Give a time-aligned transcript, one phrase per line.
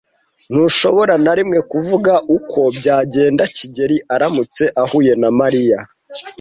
[0.51, 5.79] Ntushobora na rimwe kuvuga uko byagenda kigeli aramutse ahuye na Mariya.